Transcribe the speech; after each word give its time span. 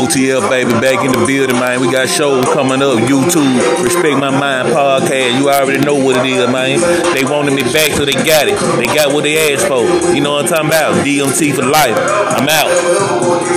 O 0.00 0.08
T 0.08 0.30
L 0.30 0.40
baby 0.48 0.72
back 0.80 1.04
in 1.04 1.12
the 1.12 1.26
building, 1.26 1.60
man. 1.60 1.78
We 1.78 1.92
got 1.92 2.08
shows 2.08 2.46
coming 2.56 2.80
up. 2.80 2.96
YouTube, 3.04 3.84
Respect 3.84 4.16
My 4.16 4.30
Mind 4.30 4.68
podcast. 4.72 5.38
You 5.38 5.50
already 5.50 5.84
know 5.84 5.94
what 5.94 6.16
it 6.16 6.24
is, 6.24 6.48
man. 6.48 6.80
They 7.12 7.22
wanted 7.24 7.52
me 7.52 7.62
back, 7.64 7.92
so 7.92 8.06
they 8.06 8.16
got 8.16 8.48
it. 8.48 8.56
They 8.80 8.86
got 8.86 9.12
what 9.12 9.24
they 9.24 9.52
asked 9.52 9.66
for. 9.68 9.84
You 10.14 10.22
know 10.22 10.32
what 10.40 10.46
I'm 10.46 10.48
talking 10.48 10.68
about? 10.68 11.04
DMT 11.04 11.54
for 11.54 11.66
life. 11.68 11.98
I'm 11.98 12.48
out. 12.48 13.50